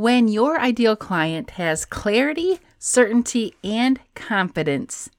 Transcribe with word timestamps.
When 0.00 0.28
your 0.28 0.58
ideal 0.58 0.96
client 0.96 1.50
has 1.60 1.84
clarity, 1.84 2.60
certainty, 2.78 3.54
and 3.62 4.00
confidence, 4.14 5.10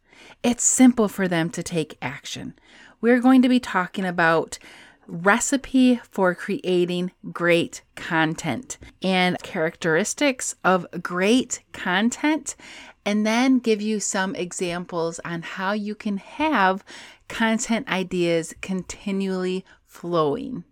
it's 0.42 0.64
simple 0.64 1.08
for 1.08 1.28
them 1.28 1.52
to 1.52 1.62
take 1.62 2.00
action. 2.02 2.56
We're 3.00 3.20
going 3.20 3.44
to 3.44 3.48
be 3.48 3.60
talking 3.60 4.06
about 4.06 4.58
recipe 5.06 6.02
for 6.10 6.34
creating 6.34 7.12
great 7.32 7.84
content 7.94 8.80
and 9.04 9.38
characteristics 9.44 10.56
of 10.64 10.88
great 11.04 11.62
content 11.74 12.56
and 13.06 13.24
then 13.24 13.60
give 13.60 13.84
you 13.84 14.00
some 14.00 14.34
examples 14.34 15.20
on 15.24 15.44
how 15.44 15.74
you 15.74 15.94
can 15.94 16.18
have 16.18 16.84
content 17.28 17.88
ideas 17.88 18.56
continually 18.62 19.64
flowing. 19.86 20.64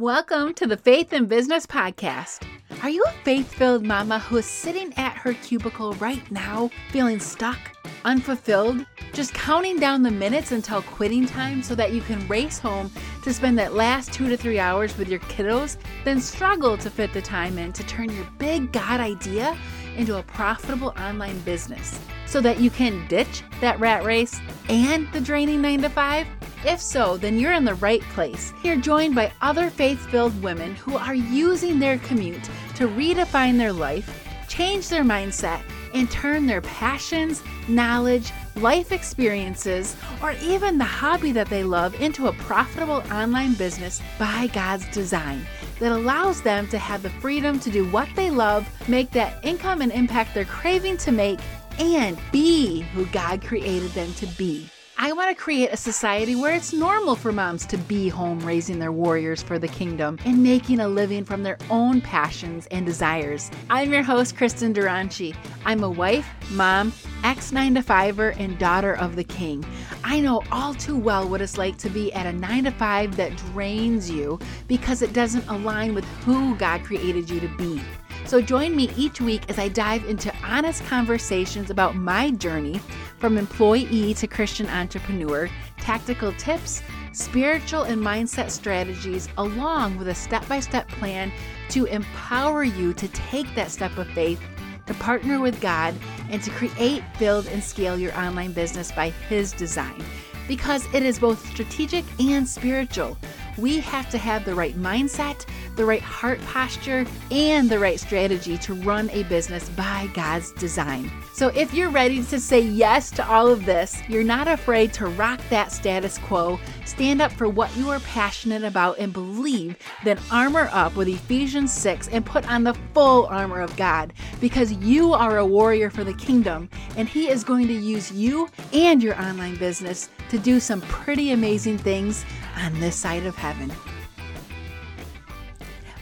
Welcome 0.00 0.54
to 0.54 0.66
the 0.68 0.76
Faith 0.76 1.12
and 1.12 1.28
Business 1.28 1.66
Podcast. 1.66 2.46
Are 2.84 2.88
you 2.88 3.02
a 3.04 3.10
faith 3.24 3.52
filled 3.52 3.84
mama 3.84 4.20
who 4.20 4.36
is 4.36 4.46
sitting 4.46 4.94
at 4.96 5.16
her 5.16 5.34
cubicle 5.34 5.94
right 5.94 6.22
now, 6.30 6.70
feeling 6.92 7.18
stuck, 7.18 7.58
unfulfilled, 8.04 8.86
just 9.12 9.34
counting 9.34 9.80
down 9.80 10.04
the 10.04 10.10
minutes 10.12 10.52
until 10.52 10.82
quitting 10.82 11.26
time 11.26 11.64
so 11.64 11.74
that 11.74 11.92
you 11.92 12.00
can 12.00 12.24
race 12.28 12.60
home 12.60 12.92
to 13.24 13.34
spend 13.34 13.58
that 13.58 13.74
last 13.74 14.12
two 14.12 14.28
to 14.28 14.36
three 14.36 14.60
hours 14.60 14.96
with 14.96 15.08
your 15.08 15.18
kiddos, 15.18 15.78
then 16.04 16.20
struggle 16.20 16.78
to 16.78 16.88
fit 16.88 17.12
the 17.12 17.20
time 17.20 17.58
in 17.58 17.72
to 17.72 17.82
turn 17.82 18.08
your 18.08 18.28
big 18.38 18.70
God 18.70 19.00
idea 19.00 19.58
into 19.96 20.18
a 20.18 20.22
profitable 20.22 20.94
online 20.96 21.40
business 21.40 21.98
so 22.28 22.40
that 22.42 22.60
you 22.60 22.70
can 22.70 23.06
ditch 23.08 23.42
that 23.60 23.80
rat 23.80 24.04
race 24.04 24.40
and 24.68 25.10
the 25.12 25.20
draining 25.20 25.62
9 25.62 25.82
to 25.82 25.88
5? 25.88 26.26
If 26.64 26.80
so, 26.80 27.16
then 27.16 27.38
you're 27.38 27.52
in 27.52 27.64
the 27.64 27.74
right 27.76 28.02
place. 28.02 28.52
You're 28.62 28.76
joined 28.76 29.14
by 29.14 29.32
other 29.40 29.70
faith 29.70 29.98
filled 30.10 30.40
women 30.42 30.74
who 30.74 30.96
are 30.96 31.14
using 31.14 31.78
their 31.78 31.98
commute 31.98 32.50
to 32.74 32.88
redefine 32.88 33.56
their 33.56 33.72
life, 33.72 34.26
change 34.48 34.88
their 34.88 35.04
mindset, 35.04 35.62
and 35.94 36.10
turn 36.10 36.46
their 36.46 36.60
passions, 36.60 37.42
knowledge, 37.68 38.32
life 38.56 38.92
experiences, 38.92 39.96
or 40.22 40.32
even 40.42 40.78
the 40.78 40.84
hobby 40.84 41.32
that 41.32 41.48
they 41.48 41.64
love 41.64 41.98
into 42.00 42.26
a 42.26 42.32
profitable 42.34 43.02
online 43.12 43.54
business 43.54 44.02
by 44.18 44.48
God's 44.48 44.86
design 44.88 45.46
that 45.78 45.92
allows 45.92 46.42
them 46.42 46.66
to 46.68 46.78
have 46.78 47.02
the 47.02 47.10
freedom 47.10 47.60
to 47.60 47.70
do 47.70 47.88
what 47.90 48.08
they 48.16 48.30
love, 48.30 48.68
make 48.88 49.10
that 49.12 49.42
income 49.44 49.80
and 49.80 49.92
impact 49.92 50.34
they're 50.34 50.44
craving 50.44 50.96
to 50.98 51.12
make, 51.12 51.38
and 51.78 52.18
be 52.32 52.80
who 52.80 53.06
God 53.06 53.44
created 53.44 53.90
them 53.92 54.12
to 54.14 54.26
be. 54.38 54.68
I 55.00 55.12
want 55.12 55.28
to 55.28 55.40
create 55.40 55.72
a 55.72 55.76
society 55.76 56.34
where 56.34 56.52
it's 56.52 56.72
normal 56.72 57.14
for 57.14 57.30
moms 57.30 57.64
to 57.66 57.78
be 57.78 58.08
home 58.08 58.40
raising 58.40 58.80
their 58.80 58.90
warriors 58.90 59.40
for 59.40 59.56
the 59.56 59.68
kingdom 59.68 60.18
and 60.24 60.42
making 60.42 60.80
a 60.80 60.88
living 60.88 61.24
from 61.24 61.44
their 61.44 61.56
own 61.70 62.00
passions 62.00 62.66
and 62.72 62.84
desires. 62.84 63.48
I'm 63.70 63.92
your 63.92 64.02
host, 64.02 64.34
Kristin 64.34 64.74
Dronchi. 64.74 65.36
I'm 65.64 65.84
a 65.84 65.88
wife, 65.88 66.26
mom, 66.50 66.92
ex 67.22 67.52
9 67.52 67.76
to 67.76 67.80
5er, 67.80 68.34
and 68.40 68.58
daughter 68.58 68.96
of 68.96 69.14
the 69.14 69.22
king. 69.22 69.64
I 70.02 70.18
know 70.18 70.42
all 70.50 70.74
too 70.74 70.96
well 70.96 71.28
what 71.28 71.42
it's 71.42 71.58
like 71.58 71.78
to 71.78 71.90
be 71.90 72.12
at 72.12 72.26
a 72.26 72.32
9 72.32 72.64
to 72.64 72.72
5 72.72 73.16
that 73.16 73.36
drains 73.36 74.10
you 74.10 74.40
because 74.66 75.02
it 75.02 75.12
doesn't 75.12 75.46
align 75.46 75.94
with 75.94 76.04
who 76.24 76.56
God 76.56 76.82
created 76.82 77.30
you 77.30 77.38
to 77.38 77.48
be. 77.56 77.80
So 78.28 78.42
join 78.42 78.76
me 78.76 78.90
each 78.94 79.22
week 79.22 79.48
as 79.48 79.58
I 79.58 79.68
dive 79.68 80.04
into 80.04 80.30
honest 80.44 80.84
conversations 80.84 81.70
about 81.70 81.96
my 81.96 82.30
journey 82.30 82.78
from 83.18 83.38
employee 83.38 84.12
to 84.12 84.26
Christian 84.26 84.68
entrepreneur, 84.68 85.48
tactical 85.78 86.32
tips, 86.32 86.82
spiritual 87.12 87.84
and 87.84 88.02
mindset 88.02 88.50
strategies, 88.50 89.30
along 89.38 89.96
with 89.96 90.08
a 90.08 90.14
step 90.14 90.46
by 90.46 90.60
step 90.60 90.86
plan 90.88 91.32
to 91.70 91.86
empower 91.86 92.64
you 92.64 92.92
to 92.92 93.08
take 93.08 93.46
that 93.54 93.70
step 93.70 93.96
of 93.96 94.06
faith, 94.08 94.42
to 94.84 94.92
partner 94.92 95.40
with 95.40 95.58
God, 95.58 95.94
and 96.28 96.42
to 96.42 96.50
create, 96.50 97.02
build, 97.18 97.46
and 97.46 97.64
scale 97.64 97.98
your 97.98 98.14
online 98.14 98.52
business 98.52 98.92
by 98.92 99.08
His 99.30 99.52
design. 99.52 100.04
Because 100.46 100.84
it 100.92 101.02
is 101.02 101.18
both 101.18 101.46
strategic 101.48 102.04
and 102.20 102.46
spiritual. 102.46 103.16
We 103.56 103.80
have 103.80 104.10
to 104.10 104.18
have 104.18 104.44
the 104.44 104.54
right 104.54 104.76
mindset 104.76 105.46
the 105.78 105.84
right 105.86 106.02
heart 106.02 106.40
posture, 106.42 107.06
and 107.30 107.70
the 107.70 107.78
right 107.78 107.98
strategy 107.98 108.58
to 108.58 108.74
run 108.74 109.08
a 109.10 109.22
business 109.24 109.68
by 109.70 110.10
God's 110.12 110.50
design. 110.52 111.10
So, 111.32 111.48
if 111.48 111.72
you're 111.72 111.88
ready 111.88 112.22
to 112.24 112.40
say 112.40 112.60
yes 112.60 113.12
to 113.12 113.26
all 113.26 113.46
of 113.46 113.64
this, 113.64 114.02
you're 114.08 114.24
not 114.24 114.48
afraid 114.48 114.92
to 114.94 115.06
rock 115.06 115.40
that 115.50 115.70
status 115.70 116.18
quo, 116.18 116.58
stand 116.84 117.22
up 117.22 117.30
for 117.30 117.48
what 117.48 117.74
you 117.76 117.88
are 117.90 118.00
passionate 118.00 118.64
about, 118.64 118.98
and 118.98 119.12
believe, 119.12 119.76
then 120.04 120.18
armor 120.32 120.68
up 120.72 120.96
with 120.96 121.06
Ephesians 121.06 121.72
6 121.72 122.08
and 122.08 122.26
put 122.26 122.50
on 122.50 122.64
the 122.64 122.74
full 122.92 123.26
armor 123.26 123.60
of 123.60 123.74
God 123.76 124.12
because 124.40 124.72
you 124.72 125.14
are 125.14 125.38
a 125.38 125.46
warrior 125.46 125.90
for 125.90 126.02
the 126.02 126.14
kingdom, 126.14 126.68
and 126.96 127.08
He 127.08 127.28
is 127.28 127.44
going 127.44 127.68
to 127.68 127.72
use 127.72 128.10
you 128.10 128.48
and 128.72 129.00
your 129.00 129.18
online 129.22 129.54
business 129.56 130.10
to 130.30 130.38
do 130.38 130.58
some 130.58 130.80
pretty 130.82 131.30
amazing 131.30 131.78
things 131.78 132.24
on 132.56 132.80
this 132.80 132.96
side 132.96 133.26
of 133.26 133.36
heaven. 133.36 133.70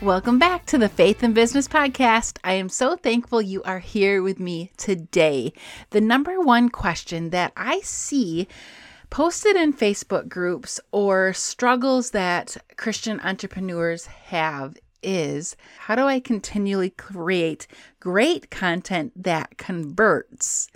Welcome 0.03 0.39
back 0.39 0.67
to 0.67 0.77
the 0.77 0.91
Faith 0.91 1.23
and 1.23 1.35
Business 1.35 1.67
Podcast. 1.67 2.37
I 2.45 2.53
am 2.53 2.69
so 2.69 2.97
thankful 2.97 3.41
you 3.41 3.63
are 3.63 3.79
here 3.79 4.23
with 4.23 4.39
me 4.39 4.71
today. 4.77 5.55
The 5.89 6.03
number 6.03 6.39
one 6.39 6.69
question 6.69 7.31
that 7.31 7.55
I 7.57 7.81
see 7.81 8.47
posted 9.09 9.57
in 9.57 9.73
Facebook 9.73 10.29
groups 10.29 10.79
or 10.93 11.33
struggles 11.33 12.11
that 12.11 12.59
Christian 12.77 13.21
entrepreneurs 13.21 14.05
have 14.05 14.77
is 15.03 15.57
how 15.79 15.95
do 15.95 16.03
I 16.03 16.21
continually 16.21 16.91
create 16.91 17.67
great 17.99 18.51
content 18.51 19.13
that 19.17 19.57
converts? 19.57 20.69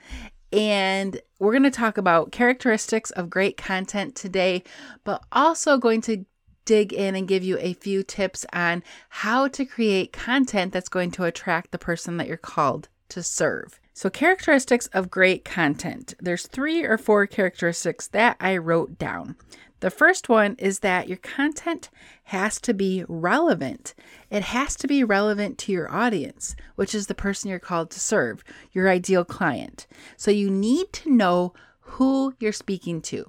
And 0.51 1.21
we're 1.39 1.53
going 1.53 1.63
to 1.65 1.71
talk 1.71 1.99
about 1.99 2.33
characteristics 2.33 3.11
of 3.11 3.29
great 3.29 3.59
content 3.59 4.17
today, 4.17 4.63
but 5.05 5.23
also 5.31 5.77
going 5.77 6.01
to 6.03 6.25
dig 6.65 6.93
in 6.93 7.15
and 7.15 7.29
give 7.29 7.43
you 7.43 7.59
a 7.59 7.75
few 7.75 8.03
tips 8.03 8.47
on 8.53 8.83
how 9.09 9.49
to 9.49 9.65
create 9.65 10.13
content 10.13 10.73
that's 10.73 10.89
going 10.89 11.11
to 11.13 11.25
attract 11.25 11.71
the 11.71 11.79
person 11.79 12.17
that 12.17 12.29
you're 12.29 12.37
called 12.37 12.89
to 13.09 13.23
serve. 13.23 13.81
So, 13.93 14.09
characteristics 14.09 14.87
of 14.93 15.11
great 15.11 15.45
content. 15.45 16.15
There's 16.21 16.47
three 16.47 16.85
or 16.85 16.97
four 16.97 17.27
characteristics 17.27 18.07
that 18.09 18.37
I 18.41 18.57
wrote 18.57 18.99
down. 18.99 19.37
The 19.81 19.91
first 19.91 20.29
one 20.29 20.57
is 20.59 20.81
that 20.81 21.09
your 21.09 21.19
content 21.19 21.89
has 22.25 22.61
to 22.61 22.75
be 22.75 23.05
relevant. 23.09 23.95
It 24.31 24.43
has 24.43 24.77
to 24.77 24.87
be 24.87 25.03
relevant 25.03 25.59
to 25.59 25.73
your 25.73 25.91
audience, 25.91 26.55
which 26.77 26.95
is 26.95 27.07
the 27.07 27.15
person 27.15 27.51
you're 27.51 27.59
called 27.59 27.91
to 27.91 28.01
serve, 28.01 28.45
your 28.73 28.89
ideal 28.89 29.25
client. 29.25 29.87
So 30.17 30.31
you 30.31 30.51
need 30.51 30.93
to 30.95 31.11
know 31.11 31.55
who 31.81 32.35
you're 32.39 32.53
speaking 32.53 33.01
to. 33.03 33.29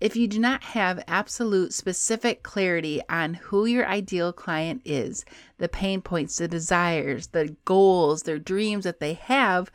If 0.00 0.16
you 0.16 0.26
do 0.26 0.38
not 0.38 0.62
have 0.62 1.04
absolute 1.06 1.72
specific 1.72 2.42
clarity 2.42 3.00
on 3.08 3.34
who 3.34 3.64
your 3.64 3.86
ideal 3.86 4.32
client 4.32 4.82
is, 4.84 5.24
the 5.58 5.68
pain 5.68 6.02
points, 6.02 6.36
the 6.36 6.48
desires, 6.48 7.28
the 7.28 7.56
goals, 7.64 8.24
their 8.24 8.38
dreams 8.38 8.84
that 8.84 9.00
they 9.00 9.14
have, 9.14 9.70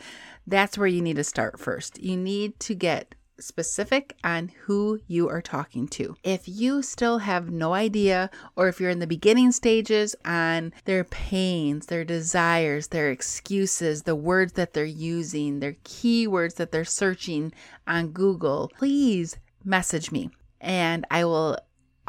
that's 0.46 0.78
where 0.78 0.88
you 0.88 1.02
need 1.02 1.16
to 1.16 1.24
start 1.24 1.60
first. 1.60 2.00
You 2.02 2.18
need 2.18 2.60
to 2.62 2.76
get 2.76 3.16
specific 3.42 4.16
on 4.24 4.52
who 4.64 5.00
you 5.08 5.30
are 5.30 5.42
talking 5.42 5.88
to. 5.88 6.16
If 6.24 6.48
you 6.48 6.82
still 6.82 7.20
have 7.20 7.50
no 7.50 7.74
idea, 7.74 8.30
or 8.56 8.68
if 8.68 8.80
you're 8.80 8.90
in 8.90 9.00
the 9.00 9.08
beginning 9.08 9.52
stages 9.52 10.16
on 10.26 10.74
their 10.86 11.04
pains, 11.04 11.86
their 11.88 12.04
desires, 12.04 12.88
their 12.88 13.10
excuses, 13.10 14.04
the 14.04 14.16
words 14.16 14.54
that 14.54 14.74
they're 14.74 14.86
using, 14.86 15.60
their 15.60 15.78
keywords 15.84 16.56
that 16.56 16.72
they're 16.72 16.86
searching 16.86 17.54
on 17.88 18.10
Google, 18.10 18.72
please 18.78 19.38
message 19.64 20.12
me 20.12 20.30
and 20.62 21.06
I 21.10 21.26
will 21.26 21.58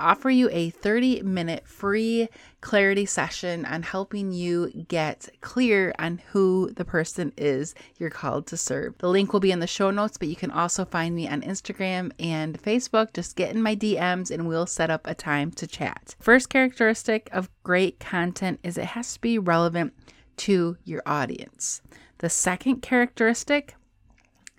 offer 0.00 0.30
you 0.30 0.48
a 0.50 0.70
30 0.70 1.22
minute 1.22 1.66
free 1.66 2.28
clarity 2.60 3.06
session 3.06 3.64
on 3.66 3.82
helping 3.82 4.32
you 4.32 4.84
get 4.88 5.28
clear 5.40 5.94
on 5.98 6.20
who 6.30 6.70
the 6.74 6.84
person 6.84 7.32
is 7.36 7.74
you're 7.98 8.10
called 8.10 8.46
to 8.48 8.56
serve. 8.56 8.96
The 8.98 9.08
link 9.08 9.32
will 9.32 9.40
be 9.40 9.52
in 9.52 9.60
the 9.60 9.66
show 9.66 9.90
notes, 9.90 10.16
but 10.16 10.28
you 10.28 10.36
can 10.36 10.50
also 10.50 10.84
find 10.84 11.14
me 11.14 11.28
on 11.28 11.42
Instagram 11.42 12.12
and 12.18 12.60
Facebook. 12.60 13.12
Just 13.12 13.36
get 13.36 13.54
in 13.54 13.62
my 13.62 13.76
DMs 13.76 14.30
and 14.30 14.48
we'll 14.48 14.66
set 14.66 14.90
up 14.90 15.06
a 15.06 15.14
time 15.14 15.50
to 15.52 15.66
chat. 15.66 16.16
First 16.18 16.48
characteristic 16.48 17.28
of 17.32 17.50
great 17.62 18.00
content 18.00 18.60
is 18.62 18.78
it 18.78 18.86
has 18.86 19.14
to 19.14 19.20
be 19.20 19.38
relevant 19.38 19.92
to 20.38 20.78
your 20.84 21.02
audience. 21.04 21.82
The 22.18 22.30
second 22.30 22.80
characteristic 22.82 23.74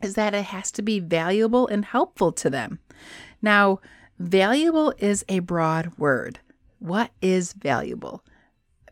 is 0.04 0.16
that 0.16 0.34
it 0.34 0.46
has 0.46 0.72
to 0.72 0.82
be 0.82 1.00
valuable 1.00 1.68
and 1.68 1.86
helpful 1.86 2.32
to 2.34 2.50
them. 2.50 2.80
Now, 3.42 3.80
valuable 4.20 4.94
is 4.98 5.26
a 5.28 5.40
broad 5.40 5.98
word. 5.98 6.40
What 6.80 7.12
is 7.22 7.54
valuable? 7.54 8.24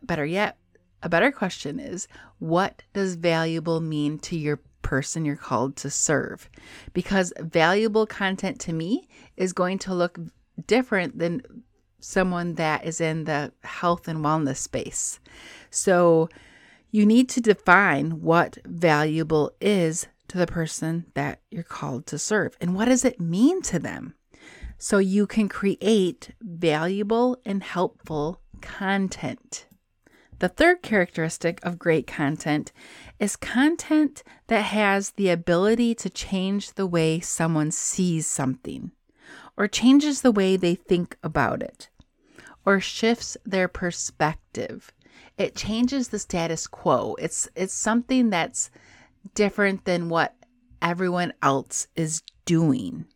Better 0.02 0.24
yet, 0.24 0.56
a 1.02 1.08
better 1.08 1.32
question 1.32 1.80
is 1.80 2.08
what 2.38 2.82
does 2.92 3.16
valuable 3.16 3.80
mean 3.80 4.18
to 4.20 4.36
your 4.36 4.60
person 4.82 5.24
you're 5.24 5.36
called 5.36 5.76
to 5.76 5.90
serve? 5.90 6.48
Because 6.92 7.32
valuable 7.38 8.06
content 8.06 8.60
to 8.60 8.72
me 8.72 9.08
is 9.36 9.52
going 9.52 9.78
to 9.78 9.94
look 9.94 10.18
different 10.66 11.18
than 11.18 11.42
someone 12.00 12.54
that 12.54 12.84
is 12.84 13.00
in 13.00 13.24
the 13.24 13.52
health 13.62 14.08
and 14.08 14.20
wellness 14.20 14.56
space. 14.56 15.20
So, 15.70 16.28
you 16.90 17.06
need 17.06 17.28
to 17.30 17.40
define 17.40 18.22
what 18.22 18.58
valuable 18.64 19.52
is 19.60 20.08
to 20.30 20.38
the 20.38 20.46
person 20.46 21.06
that 21.14 21.40
you're 21.50 21.62
called 21.64 22.06
to 22.06 22.18
serve 22.18 22.56
and 22.60 22.74
what 22.74 22.84
does 22.86 23.04
it 23.04 23.20
mean 23.20 23.60
to 23.62 23.78
them 23.78 24.14
so 24.78 24.98
you 24.98 25.26
can 25.26 25.48
create 25.48 26.30
valuable 26.40 27.36
and 27.44 27.62
helpful 27.62 28.40
content. 28.60 29.66
The 30.38 30.48
third 30.48 30.82
characteristic 30.82 31.60
of 31.64 31.78
great 31.78 32.06
content 32.06 32.72
is 33.18 33.36
content 33.36 34.22
that 34.46 34.62
has 34.62 35.10
the 35.10 35.28
ability 35.28 35.94
to 35.96 36.08
change 36.08 36.72
the 36.74 36.86
way 36.86 37.20
someone 37.20 37.70
sees 37.72 38.26
something, 38.26 38.92
or 39.58 39.68
changes 39.68 40.22
the 40.22 40.32
way 40.32 40.56
they 40.56 40.76
think 40.76 41.18
about 41.22 41.62
it, 41.62 41.90
or 42.64 42.80
shifts 42.80 43.36
their 43.44 43.68
perspective. 43.68 44.92
It 45.36 45.56
changes 45.56 46.08
the 46.08 46.18
status 46.18 46.66
quo. 46.66 47.16
It's 47.18 47.48
it's 47.54 47.74
something 47.74 48.30
that's 48.30 48.70
different 49.34 49.84
than 49.84 50.08
what 50.08 50.34
everyone 50.82 51.32
else 51.42 51.86
is 51.96 52.22
doing. 52.44 53.06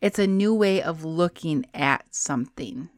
It's 0.00 0.18
a 0.18 0.26
new 0.26 0.54
way 0.54 0.82
of 0.82 1.04
looking 1.04 1.64
at 1.74 2.14
something 2.14 2.88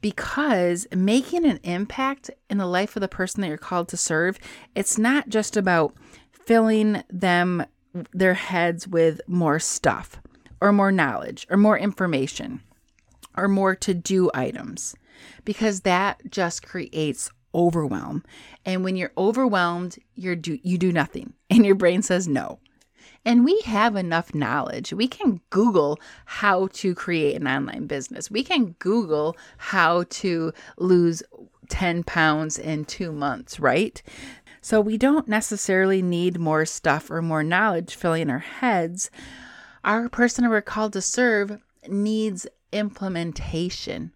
because 0.00 0.86
making 0.94 1.44
an 1.44 1.58
impact 1.62 2.30
in 2.48 2.58
the 2.58 2.66
life 2.66 2.96
of 2.96 3.00
the 3.00 3.08
person 3.08 3.40
that 3.40 3.48
you're 3.48 3.56
called 3.56 3.88
to 3.88 3.96
serve, 3.96 4.38
it's 4.74 4.98
not 4.98 5.28
just 5.28 5.56
about 5.56 5.94
filling 6.30 7.02
them 7.10 7.64
their 8.12 8.34
heads 8.34 8.86
with 8.86 9.20
more 9.26 9.58
stuff 9.58 10.20
or 10.60 10.72
more 10.72 10.92
knowledge 10.92 11.46
or 11.50 11.56
more 11.56 11.78
information 11.78 12.60
or 13.36 13.48
more 13.48 13.74
to 13.74 13.94
do 13.94 14.30
items 14.34 14.94
because 15.44 15.80
that 15.80 16.20
just 16.30 16.62
creates 16.62 17.30
overwhelm. 17.54 18.24
And 18.64 18.84
when 18.84 18.96
you're 18.96 19.12
overwhelmed, 19.16 19.98
you're 20.14 20.36
do 20.36 20.58
you 20.62 20.78
do 20.78 20.92
nothing 20.92 21.34
and 21.50 21.64
your 21.64 21.74
brain 21.74 22.02
says 22.02 22.28
no. 22.28 22.58
And 23.24 23.44
we 23.44 23.60
have 23.62 23.96
enough 23.96 24.34
knowledge. 24.34 24.92
We 24.92 25.08
can 25.08 25.40
Google 25.50 25.98
how 26.24 26.68
to 26.74 26.94
create 26.94 27.36
an 27.40 27.46
online 27.46 27.86
business. 27.86 28.30
We 28.30 28.42
can 28.42 28.76
Google 28.78 29.36
how 29.58 30.04
to 30.04 30.52
lose 30.78 31.22
10 31.68 32.04
pounds 32.04 32.58
in 32.58 32.84
two 32.84 33.12
months, 33.12 33.60
right? 33.60 34.00
So 34.60 34.80
we 34.80 34.96
don't 34.96 35.28
necessarily 35.28 36.00
need 36.00 36.38
more 36.38 36.64
stuff 36.64 37.10
or 37.10 37.20
more 37.22 37.42
knowledge 37.42 37.94
filling 37.94 38.30
our 38.30 38.38
heads. 38.38 39.10
Our 39.84 40.08
person 40.08 40.48
we're 40.48 40.62
called 40.62 40.92
to 40.94 41.02
serve 41.02 41.58
needs 41.86 42.46
implementation 42.72 44.12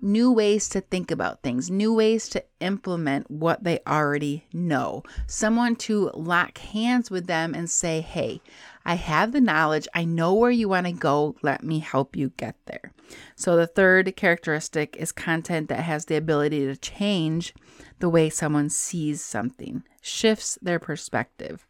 new 0.00 0.32
ways 0.32 0.68
to 0.70 0.80
think 0.80 1.10
about 1.10 1.42
things, 1.42 1.70
new 1.70 1.92
ways 1.92 2.28
to 2.30 2.44
implement 2.60 3.30
what 3.30 3.64
they 3.64 3.80
already 3.86 4.44
know. 4.52 5.02
Someone 5.26 5.76
to 5.76 6.10
lock 6.14 6.58
hands 6.58 7.10
with 7.10 7.26
them 7.26 7.54
and 7.54 7.68
say, 7.68 8.00
Hey, 8.00 8.40
I 8.84 8.94
have 8.94 9.32
the 9.32 9.40
knowledge. 9.40 9.88
I 9.94 10.04
know 10.04 10.34
where 10.34 10.50
you 10.50 10.68
want 10.68 10.86
to 10.86 10.92
go. 10.92 11.36
Let 11.42 11.62
me 11.62 11.80
help 11.80 12.16
you 12.16 12.30
get 12.36 12.56
there. 12.66 12.92
So, 13.34 13.56
the 13.56 13.66
third 13.66 14.14
characteristic 14.16 14.96
is 14.96 15.12
content 15.12 15.68
that 15.68 15.84
has 15.84 16.04
the 16.04 16.16
ability 16.16 16.66
to 16.66 16.76
change 16.76 17.54
the 17.98 18.08
way 18.08 18.30
someone 18.30 18.68
sees 18.68 19.22
something, 19.22 19.82
shifts 20.00 20.58
their 20.60 20.78
perspective. 20.78 21.66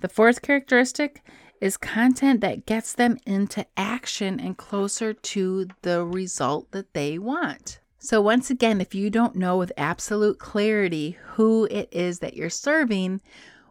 The 0.00 0.08
fourth 0.08 0.42
characteristic 0.42 1.22
is 1.64 1.78
content 1.78 2.42
that 2.42 2.66
gets 2.66 2.92
them 2.92 3.16
into 3.24 3.64
action 3.74 4.38
and 4.38 4.58
closer 4.58 5.14
to 5.14 5.66
the 5.80 6.04
result 6.04 6.70
that 6.72 6.92
they 6.92 7.18
want. 7.18 7.80
So, 7.98 8.20
once 8.20 8.50
again, 8.50 8.82
if 8.82 8.94
you 8.94 9.08
don't 9.08 9.34
know 9.34 9.56
with 9.56 9.72
absolute 9.78 10.38
clarity 10.38 11.16
who 11.24 11.66
it 11.70 11.88
is 11.90 12.18
that 12.18 12.34
you're 12.36 12.50
serving 12.50 13.22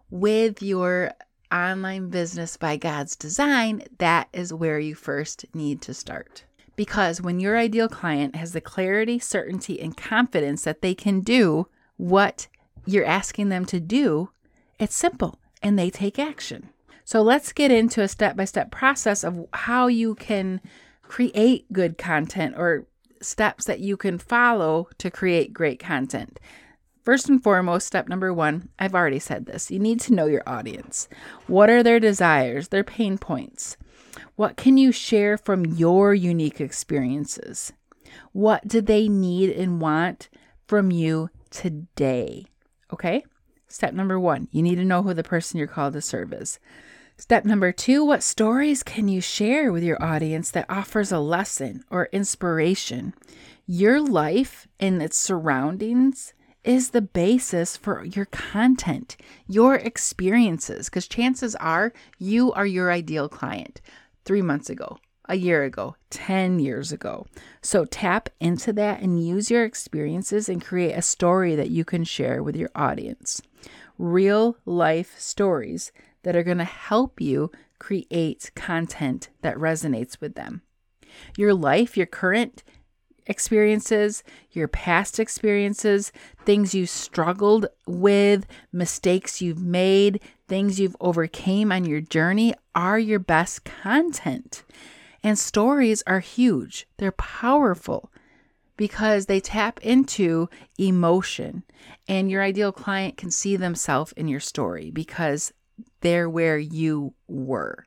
with 0.10 0.64
your 0.64 1.12
online 1.54 2.10
business 2.10 2.58
by 2.58 2.78
God's 2.78 3.16
design, 3.16 3.84
that 4.00 4.28
is 4.34 4.52
where 4.52 4.80
you 4.80 4.96
first 4.96 5.46
need 5.54 5.80
to 5.84 5.94
start. 5.94 6.46
Because 6.76 7.22
when 7.22 7.40
your 7.40 7.60
ideal 7.60 7.88
client 7.88 8.36
has 8.36 8.54
the 8.54 8.62
clarity, 8.62 9.20
certainty, 9.20 9.80
and 9.80 9.96
confidence 9.96 10.64
that 10.64 10.82
they 10.82 10.96
can 10.96 11.20
do 11.20 11.68
what 11.98 12.48
you're 12.88 13.06
asking 13.06 13.50
them 13.50 13.66
to 13.66 13.80
do, 13.80 14.32
it's 14.80 14.96
simple 14.96 15.38
and 15.62 15.78
they 15.78 15.92
take 15.92 16.18
action. 16.18 16.70
So 17.06 17.22
let's 17.22 17.52
get 17.52 17.72
into 17.72 18.02
a 18.02 18.08
step 18.08 18.36
by 18.36 18.46
step 18.46 18.72
process 18.72 19.24
of 19.24 19.46
how 19.54 19.88
you 19.88 20.16
can 20.16 20.62
create 21.02 21.72
good 21.72 21.98
content 21.98 22.56
or 22.58 22.86
steps 23.22 23.66
that 23.66 23.80
you 23.80 23.98
can 23.98 24.18
follow 24.18 24.88
to 24.98 25.12
create 25.12 25.54
great 25.54 25.80
content. 25.80 26.40
First 27.04 27.28
and 27.28 27.44
foremost, 27.44 27.86
step 27.86 28.08
number 28.08 28.34
one, 28.34 28.70
I've 28.80 28.96
already 28.96 29.20
said 29.20 29.46
this. 29.46 29.70
You 29.70 29.80
need 29.80 30.00
to 30.02 30.14
know 30.14 30.26
your 30.26 30.44
audience. 30.48 31.10
What 31.48 31.70
are 31.70 31.84
their 31.84 32.00
desires, 32.00 32.70
their 32.70 32.84
pain 32.84 33.18
points? 33.18 33.76
What 34.36 34.56
can 34.56 34.78
you 34.78 34.92
share 34.94 35.38
from 35.38 35.66
your 35.66 36.14
unique 36.14 36.62
experiences? 36.62 37.74
What 38.32 38.68
do 38.68 38.80
they 38.80 39.10
need 39.10 39.50
and 39.50 39.82
want 39.82 40.30
from 40.66 40.92
you 40.92 41.30
today? 41.50 42.46
Okay. 42.92 43.24
Step 43.68 43.94
number 43.94 44.20
one, 44.20 44.48
you 44.52 44.62
need 44.62 44.76
to 44.76 44.86
know 44.86 45.02
who 45.02 45.16
the 45.16 45.24
person 45.24 45.58
you're 45.58 45.68
called 45.68 45.94
to 45.94 46.02
serve 46.02 46.32
is. 46.32 46.60
Step 47.24 47.46
number 47.46 47.72
two 47.72 48.04
what 48.04 48.22
stories 48.22 48.84
can 48.84 49.08
you 49.08 49.22
share 49.22 49.72
with 49.72 49.82
your 49.82 50.04
audience 50.04 50.52
that 50.52 50.66
offers 50.68 51.10
a 51.10 51.20
lesson 51.20 51.82
or 51.90 52.10
inspiration? 52.12 53.14
Your 53.66 54.02
life 54.02 54.68
and 54.78 55.02
its 55.02 55.18
surroundings 55.18 56.34
is 56.66 56.90
the 56.90 57.02
basis 57.02 57.78
for 57.78 58.04
your 58.04 58.26
content, 58.26 59.16
your 59.48 59.76
experiences, 59.76 60.90
because 60.90 61.08
chances 61.08 61.56
are 61.56 61.94
you 62.20 62.52
are 62.52 62.66
your 62.66 62.92
ideal 62.92 63.30
client 63.30 63.80
three 64.26 64.42
months 64.42 64.70
ago, 64.70 64.98
a 65.30 65.38
year 65.38 65.64
ago, 65.64 65.96
10 66.10 66.60
years 66.60 66.92
ago. 66.92 67.26
So 67.62 67.86
tap 67.86 68.28
into 68.42 68.74
that 68.74 69.02
and 69.02 69.26
use 69.26 69.50
your 69.50 69.64
experiences 69.64 70.50
and 70.50 70.62
create 70.62 70.92
a 70.92 71.02
story 71.02 71.56
that 71.56 71.70
you 71.70 71.86
can 71.86 72.04
share 72.04 72.44
with 72.44 72.58
your 72.58 72.72
audience. 72.76 73.42
Real 73.98 74.58
life 74.66 75.18
stories 75.18 75.94
that 76.24 76.36
are 76.36 76.44
going 76.44 76.58
to 76.58 76.64
help 76.64 77.22
you 77.22 77.52
create 77.80 78.52
content 78.56 79.30
that 79.42 79.58
resonates 79.58 80.20
with 80.20 80.36
them. 80.36 80.62
Your 81.38 81.54
life, 81.54 81.96
your 81.96 82.06
current 82.06 82.64
experiences, 83.26 84.24
your 84.52 84.68
past 84.68 85.20
experiences, 85.20 86.12
things 86.46 86.74
you 86.74 86.86
struggled 86.86 87.68
with, 87.88 88.46
mistakes 88.72 89.42
you've 89.42 89.62
made, 89.62 90.20
things 90.48 90.80
you've 90.80 90.96
overcame 91.00 91.72
on 91.72 91.86
your 91.86 92.02
journey 92.02 92.54
are 92.76 93.00
your 93.00 93.20
best 93.20 93.64
content. 93.64 94.64
And 95.24 95.40
stories 95.40 96.04
are 96.06 96.20
huge. 96.20 96.88
They're 96.98 97.14
powerful 97.14 98.12
because 98.76 99.28
they 99.28 99.40
tap 99.40 99.80
into 99.82 100.50
emotion 100.78 101.64
and 102.08 102.30
your 102.30 102.42
ideal 102.42 102.72
client 102.72 103.18
can 103.18 103.32
see 103.32 103.56
themselves 103.56 104.14
in 104.14 104.28
your 104.28 104.40
story 104.40 104.92
because 104.92 105.54
they're 106.04 106.30
where 106.30 106.60
you 106.60 107.16
were. 107.28 107.86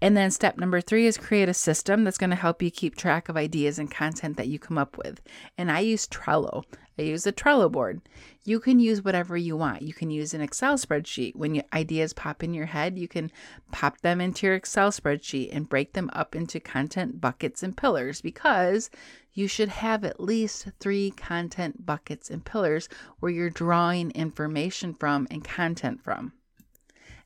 And 0.00 0.16
then 0.16 0.30
step 0.30 0.58
number 0.58 0.80
three 0.80 1.06
is 1.06 1.16
create 1.16 1.48
a 1.48 1.54
system 1.54 2.04
that's 2.04 2.18
going 2.18 2.30
to 2.30 2.36
help 2.36 2.62
you 2.62 2.70
keep 2.70 2.94
track 2.94 3.28
of 3.28 3.36
ideas 3.36 3.80
and 3.80 3.90
content 3.90 4.36
that 4.36 4.46
you 4.46 4.58
come 4.58 4.78
up 4.78 4.96
with. 4.96 5.20
And 5.56 5.72
I 5.72 5.80
use 5.80 6.06
Trello. 6.06 6.62
I 6.96 7.02
use 7.02 7.26
a 7.26 7.32
Trello 7.32 7.70
board. 7.70 8.00
You 8.44 8.60
can 8.60 8.78
use 8.78 9.02
whatever 9.02 9.36
you 9.36 9.56
want. 9.56 9.82
You 9.82 9.92
can 9.92 10.10
use 10.10 10.34
an 10.34 10.40
Excel 10.40 10.74
spreadsheet. 10.74 11.34
When 11.34 11.54
your 11.54 11.64
ideas 11.72 12.12
pop 12.12 12.44
in 12.44 12.54
your 12.54 12.66
head, 12.66 12.96
you 12.96 13.08
can 13.08 13.32
pop 13.72 14.00
them 14.00 14.20
into 14.20 14.46
your 14.46 14.54
Excel 14.54 14.92
spreadsheet 14.92 15.50
and 15.52 15.68
break 15.68 15.94
them 15.94 16.10
up 16.12 16.36
into 16.36 16.60
content 16.60 17.20
buckets 17.20 17.64
and 17.64 17.76
pillars 17.76 18.20
because 18.20 18.90
you 19.32 19.48
should 19.48 19.68
have 19.68 20.04
at 20.04 20.20
least 20.20 20.68
three 20.78 21.10
content 21.10 21.84
buckets 21.84 22.30
and 22.30 22.44
pillars 22.44 22.88
where 23.18 23.32
you're 23.32 23.50
drawing 23.50 24.12
information 24.12 24.94
from 24.94 25.26
and 25.30 25.44
content 25.44 26.02
from. 26.02 26.32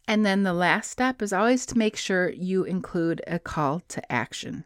And 0.07 0.27
then 0.27 0.43
the 0.43 0.53
last 0.53 0.91
step 0.91 1.23
is 1.23 1.33
always 1.33 1.65
to 1.67 1.79
make 1.79 1.97
sure 1.97 2.31
you 2.31 2.65
include 2.65 3.23
a 3.27 3.39
call 3.39 3.81
to 3.89 4.13
action. 4.13 4.65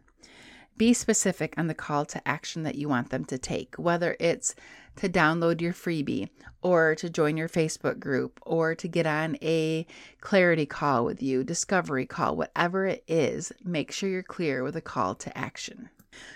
Be 0.77 0.93
specific 0.93 1.55
on 1.57 1.69
the 1.69 1.75
call 1.75 2.05
to 2.07 2.29
action 2.29 2.63
that 2.65 2.75
you 2.75 2.89
want 2.89 3.11
them 3.11 3.25
to 3.27 3.39
take, 3.39 3.77
whether 3.77 4.17
it's 4.21 4.55
to 4.97 5.09
download 5.09 5.61
your 5.61 5.73
freebie 5.73 6.29
or 6.61 6.95
to 6.97 7.09
join 7.09 7.37
your 7.37 7.49
Facebook 7.49 7.99
group 7.99 8.41
or 8.45 8.75
to 8.75 8.89
get 8.89 9.07
on 9.07 9.37
a 9.41 9.87
clarity 10.21 10.67
call 10.67 11.05
with 11.05 11.23
you, 11.23 11.45
discovery 11.45 12.07
call, 12.07 12.37
whatever 12.37 12.87
it 12.87 13.05
is, 13.07 13.53
make 13.65 13.91
sure 13.91 14.09
you're 14.09 14.23
clear 14.23 14.63
with 14.63 14.77
a 14.77 14.83
call 14.83 15.15
to 15.15 15.37
action. 15.37 15.89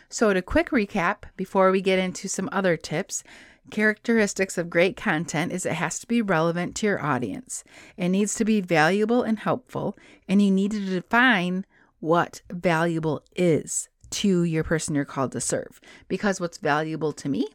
So, 0.09 0.33
to 0.33 0.43
quick 0.43 0.71
recap 0.71 1.25
before 1.37 1.71
we 1.71 1.81
get 1.81 1.99
into 1.99 2.29
some 2.29 2.49
other 2.53 2.77
tips, 2.77 3.25
Characteristics 3.71 4.59
of 4.59 4.71
great 4.71 4.97
content 4.97 5.53
is 5.53 5.65
it 5.67 5.75
has 5.75 5.99
to 6.01 6.07
be 6.07 6.23
relevant 6.23 6.75
to 6.77 6.87
your 6.87 7.05
audience. 7.05 7.63
It 7.97 8.09
needs 8.09 8.35
to 8.37 8.45
be 8.45 8.61
valuable 8.61 9.23
and 9.23 9.39
helpful, 9.39 9.97
and 10.29 10.43
you 10.43 10.51
need 10.51 10.73
to 10.73 10.85
define 10.85 11.67
what 12.01 12.43
valuable 12.51 13.23
is 13.37 13.89
to 14.11 14.43
your 14.45 14.65
person 14.65 14.95
you're 14.95 15.05
called 15.05 15.33
to 15.33 15.41
serve. 15.41 15.81
Because 16.09 16.41
what's 16.41 16.59
valuable 16.59 17.13
to 17.13 17.29
me 17.29 17.47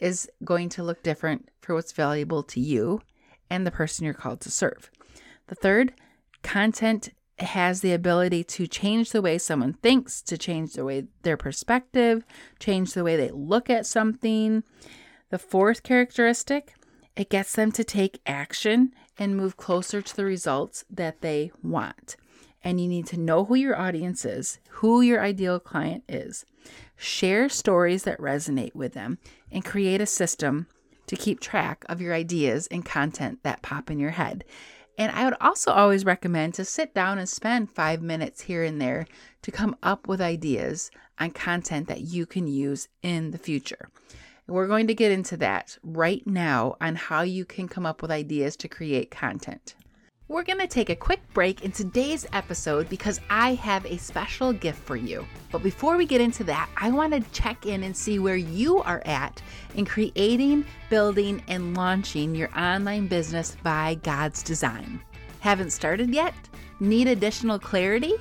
is 0.00 0.28
going 0.44 0.68
to 0.70 0.82
look 0.82 1.02
different 1.02 1.48
for 1.60 1.74
what's 1.74 1.92
valuable 1.92 2.42
to 2.42 2.58
you, 2.58 3.00
and 3.48 3.66
the 3.66 3.70
person 3.70 4.04
you're 4.04 4.14
called 4.14 4.40
to 4.40 4.50
serve. 4.50 4.90
The 5.46 5.54
third, 5.54 5.92
content 6.42 7.10
has 7.38 7.80
the 7.80 7.92
ability 7.92 8.44
to 8.44 8.66
change 8.66 9.10
the 9.10 9.22
way 9.22 9.38
someone 9.38 9.74
thinks, 9.74 10.22
to 10.22 10.38
change 10.38 10.72
the 10.72 10.84
way 10.84 11.06
their 11.22 11.36
perspective, 11.36 12.24
change 12.58 12.94
the 12.94 13.04
way 13.04 13.16
they 13.16 13.30
look 13.30 13.70
at 13.70 13.86
something. 13.86 14.64
The 15.32 15.38
fourth 15.38 15.82
characteristic, 15.82 16.74
it 17.16 17.30
gets 17.30 17.54
them 17.54 17.72
to 17.72 17.84
take 17.84 18.20
action 18.26 18.92
and 19.18 19.34
move 19.34 19.56
closer 19.56 20.02
to 20.02 20.14
the 20.14 20.26
results 20.26 20.84
that 20.90 21.22
they 21.22 21.52
want. 21.62 22.16
And 22.62 22.78
you 22.78 22.86
need 22.86 23.06
to 23.06 23.18
know 23.18 23.46
who 23.46 23.54
your 23.54 23.80
audience 23.80 24.26
is, 24.26 24.58
who 24.68 25.00
your 25.00 25.22
ideal 25.22 25.58
client 25.58 26.04
is. 26.06 26.44
Share 26.98 27.48
stories 27.48 28.02
that 28.02 28.18
resonate 28.18 28.74
with 28.74 28.92
them 28.92 29.16
and 29.50 29.64
create 29.64 30.02
a 30.02 30.06
system 30.06 30.66
to 31.06 31.16
keep 31.16 31.40
track 31.40 31.86
of 31.88 32.02
your 32.02 32.12
ideas 32.12 32.66
and 32.66 32.84
content 32.84 33.42
that 33.42 33.62
pop 33.62 33.90
in 33.90 33.98
your 33.98 34.10
head. 34.10 34.44
And 34.98 35.10
I 35.12 35.24
would 35.24 35.36
also 35.40 35.72
always 35.72 36.04
recommend 36.04 36.52
to 36.54 36.64
sit 36.66 36.92
down 36.92 37.16
and 37.16 37.26
spend 37.26 37.70
five 37.70 38.02
minutes 38.02 38.42
here 38.42 38.64
and 38.64 38.78
there 38.78 39.06
to 39.40 39.50
come 39.50 39.76
up 39.82 40.06
with 40.06 40.20
ideas 40.20 40.90
on 41.18 41.30
content 41.30 41.88
that 41.88 42.02
you 42.02 42.26
can 42.26 42.46
use 42.46 42.88
in 43.02 43.30
the 43.30 43.38
future. 43.38 43.88
We're 44.48 44.66
going 44.66 44.88
to 44.88 44.94
get 44.94 45.12
into 45.12 45.36
that 45.36 45.78
right 45.84 46.26
now 46.26 46.76
on 46.80 46.96
how 46.96 47.22
you 47.22 47.44
can 47.44 47.68
come 47.68 47.86
up 47.86 48.02
with 48.02 48.10
ideas 48.10 48.56
to 48.56 48.68
create 48.68 49.08
content. 49.08 49.76
We're 50.26 50.42
going 50.42 50.58
to 50.58 50.66
take 50.66 50.90
a 50.90 50.96
quick 50.96 51.20
break 51.32 51.64
in 51.64 51.70
today's 51.70 52.26
episode 52.32 52.88
because 52.88 53.20
I 53.30 53.54
have 53.54 53.86
a 53.86 53.98
special 53.98 54.52
gift 54.52 54.80
for 54.80 54.96
you. 54.96 55.24
But 55.52 55.62
before 55.62 55.96
we 55.96 56.06
get 56.06 56.20
into 56.20 56.42
that, 56.44 56.68
I 56.76 56.90
want 56.90 57.12
to 57.12 57.30
check 57.30 57.66
in 57.66 57.84
and 57.84 57.96
see 57.96 58.18
where 58.18 58.36
you 58.36 58.78
are 58.78 59.02
at 59.04 59.40
in 59.76 59.84
creating, 59.84 60.64
building, 60.90 61.40
and 61.46 61.76
launching 61.76 62.34
your 62.34 62.50
online 62.58 63.06
business 63.06 63.56
by 63.62 63.94
God's 64.02 64.42
design. 64.42 65.00
Haven't 65.38 65.70
started 65.70 66.12
yet? 66.12 66.34
Need 66.80 67.06
additional 67.06 67.60
clarity? 67.60 68.14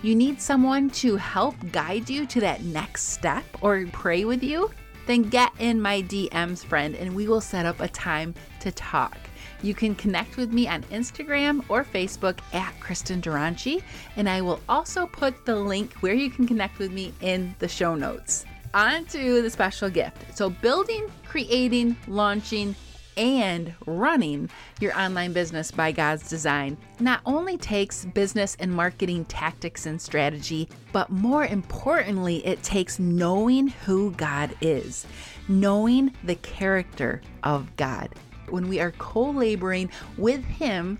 You 0.00 0.14
need 0.14 0.40
someone 0.40 0.88
to 0.90 1.16
help 1.16 1.56
guide 1.72 2.08
you 2.08 2.24
to 2.26 2.40
that 2.40 2.62
next 2.62 3.10
step 3.10 3.44
or 3.60 3.84
pray 3.92 4.24
with 4.24 4.42
you? 4.42 4.70
Then 5.08 5.22
get 5.22 5.52
in 5.58 5.80
my 5.80 6.02
DMs, 6.02 6.62
friend, 6.62 6.94
and 6.94 7.16
we 7.16 7.28
will 7.28 7.40
set 7.40 7.64
up 7.64 7.80
a 7.80 7.88
time 7.88 8.34
to 8.60 8.70
talk. 8.70 9.16
You 9.62 9.72
can 9.72 9.94
connect 9.94 10.36
with 10.36 10.52
me 10.52 10.68
on 10.68 10.82
Instagram 10.84 11.64
or 11.70 11.82
Facebook 11.82 12.40
at 12.52 12.78
Kristin 12.78 13.22
Dronchi, 13.22 13.82
and 14.16 14.28
I 14.28 14.42
will 14.42 14.60
also 14.68 15.06
put 15.06 15.46
the 15.46 15.56
link 15.56 15.94
where 16.00 16.12
you 16.12 16.28
can 16.28 16.46
connect 16.46 16.78
with 16.78 16.92
me 16.92 17.14
in 17.22 17.54
the 17.58 17.68
show 17.68 17.94
notes. 17.94 18.44
On 18.74 19.06
to 19.06 19.40
the 19.40 19.48
special 19.48 19.88
gift. 19.88 20.36
So, 20.36 20.50
building, 20.50 21.06
creating, 21.24 21.96
launching, 22.06 22.76
and 23.18 23.74
running 23.84 24.48
your 24.80 24.98
online 24.98 25.32
business 25.32 25.70
by 25.70 25.92
God's 25.92 26.28
design. 26.30 26.78
Not 27.00 27.20
only 27.26 27.58
takes 27.58 28.04
business 28.06 28.56
and 28.60 28.72
marketing 28.72 29.24
tactics 29.26 29.84
and 29.84 30.00
strategy, 30.00 30.68
but 30.92 31.10
more 31.10 31.44
importantly, 31.44 32.46
it 32.46 32.62
takes 32.62 32.98
knowing 32.98 33.68
who 33.68 34.12
God 34.12 34.54
is, 34.60 35.04
knowing 35.48 36.14
the 36.24 36.36
character 36.36 37.20
of 37.42 37.74
God. 37.76 38.14
When 38.48 38.68
we 38.68 38.80
are 38.80 38.92
co 38.92 39.30
laboring 39.30 39.90
with 40.16 40.42
Him 40.44 40.98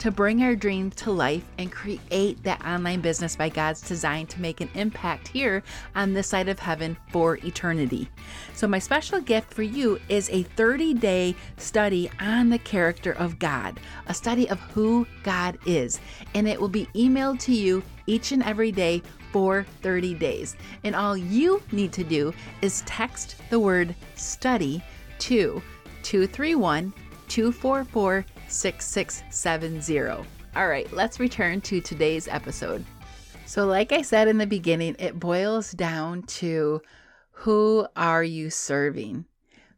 to 0.00 0.10
bring 0.10 0.42
our 0.42 0.56
dreams 0.56 0.94
to 0.96 1.10
life 1.10 1.44
and 1.58 1.70
create 1.70 2.42
that 2.42 2.64
online 2.64 3.02
business 3.02 3.36
by 3.36 3.50
God's 3.50 3.82
design 3.82 4.26
to 4.28 4.40
make 4.40 4.62
an 4.62 4.70
impact 4.74 5.28
here 5.28 5.62
on 5.94 6.14
this 6.14 6.26
side 6.26 6.48
of 6.48 6.58
heaven 6.58 6.96
for 7.10 7.36
eternity. 7.44 8.08
So, 8.54 8.66
my 8.66 8.78
special 8.78 9.20
gift 9.20 9.52
for 9.52 9.62
you 9.62 10.00
is 10.08 10.30
a 10.30 10.42
30 10.42 10.94
day 10.94 11.36
study 11.58 12.10
on 12.18 12.48
the 12.48 12.58
character 12.58 13.12
of 13.12 13.38
God, 13.38 13.78
a 14.06 14.14
study 14.14 14.48
of 14.48 14.58
who 14.60 15.06
God 15.22 15.58
is, 15.66 16.00
and 16.34 16.48
it 16.48 16.58
will 16.58 16.68
be 16.68 16.86
emailed 16.94 17.38
to 17.40 17.54
you 17.54 17.82
each 18.06 18.32
and 18.32 18.42
every 18.42 18.72
day 18.72 19.02
for 19.32 19.66
30 19.82 20.14
days. 20.14 20.56
And 20.82 20.96
all 20.96 21.16
you 21.16 21.62
need 21.72 21.92
to 21.92 22.04
do 22.04 22.32
is 22.62 22.82
text 22.86 23.36
the 23.50 23.60
word 23.60 23.94
study 24.16 24.82
to 25.18 25.62
231 26.02 26.94
244 27.28 28.26
6670. 28.50 30.26
All 30.56 30.68
right, 30.68 30.92
let's 30.92 31.20
return 31.20 31.60
to 31.62 31.80
today's 31.80 32.26
episode. 32.28 32.84
So, 33.46 33.66
like 33.66 33.92
I 33.92 34.02
said 34.02 34.28
in 34.28 34.38
the 34.38 34.46
beginning, 34.46 34.96
it 34.98 35.18
boils 35.18 35.72
down 35.72 36.22
to 36.24 36.82
who 37.30 37.86
are 37.96 38.22
you 38.22 38.50
serving? 38.50 39.24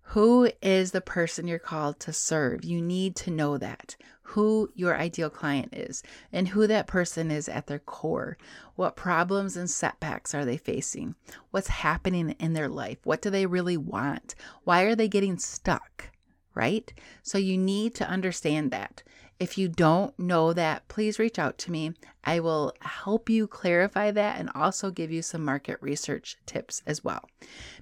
Who 0.02 0.50
is 0.60 0.90
the 0.90 1.00
person 1.00 1.46
you're 1.46 1.58
called 1.58 2.00
to 2.00 2.12
serve? 2.12 2.64
You 2.64 2.82
need 2.82 3.16
to 3.16 3.30
know 3.30 3.56
that, 3.56 3.96
who 4.22 4.70
your 4.74 4.96
ideal 4.96 5.30
client 5.30 5.72
is, 5.72 6.02
and 6.32 6.48
who 6.48 6.66
that 6.66 6.86
person 6.86 7.30
is 7.30 7.48
at 7.48 7.66
their 7.66 7.78
core. 7.78 8.36
What 8.74 8.96
problems 8.96 9.56
and 9.56 9.70
setbacks 9.70 10.34
are 10.34 10.44
they 10.44 10.58
facing? 10.58 11.14
What's 11.50 11.68
happening 11.68 12.36
in 12.38 12.52
their 12.52 12.68
life? 12.68 12.98
What 13.04 13.22
do 13.22 13.30
they 13.30 13.46
really 13.46 13.76
want? 13.76 14.34
Why 14.64 14.82
are 14.82 14.94
they 14.94 15.08
getting 15.08 15.38
stuck? 15.38 16.11
Right? 16.54 16.92
So 17.22 17.38
you 17.38 17.56
need 17.56 17.94
to 17.96 18.08
understand 18.08 18.70
that. 18.70 19.02
If 19.38 19.58
you 19.58 19.68
don't 19.68 20.16
know 20.18 20.52
that, 20.52 20.86
please 20.86 21.18
reach 21.18 21.38
out 21.38 21.58
to 21.58 21.72
me. 21.72 21.94
I 22.22 22.38
will 22.38 22.72
help 22.80 23.28
you 23.28 23.48
clarify 23.48 24.12
that 24.12 24.38
and 24.38 24.50
also 24.54 24.90
give 24.90 25.10
you 25.10 25.20
some 25.22 25.44
market 25.44 25.78
research 25.80 26.36
tips 26.46 26.80
as 26.86 27.02
well. 27.02 27.28